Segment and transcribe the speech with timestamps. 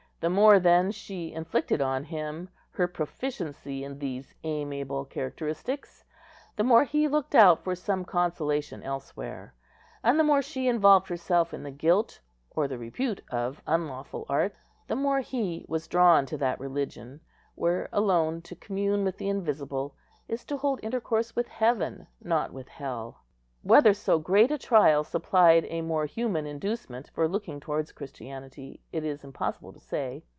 [0.21, 6.05] The more, then, she inflicted on him her proficiency in these amiable characteristics,
[6.57, 9.55] the more he looked out for some consolation elsewhere;
[10.03, 12.19] and the more she involved herself in the guilt
[12.51, 17.21] or the repute of unlawful arts, the more was he drawn to that religion,
[17.55, 19.95] where alone to commune with the invisible
[20.27, 23.17] is to hold intercourse with heaven, not with hell.
[23.63, 29.05] Whether so great a trial supplied a more human inducement for looking towards Christianity, it
[29.05, 30.23] is impossible to say.